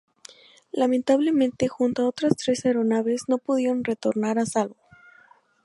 Lamentablemente, 0.71 1.67
junto 1.67 2.01
a 2.01 2.07
otras 2.09 2.35
tres 2.35 2.65
aeronaves, 2.65 3.25
no 3.27 3.37
pudieron 3.37 3.83
retornar 3.83 4.39
a 4.39 4.47
salvo. 4.47 4.77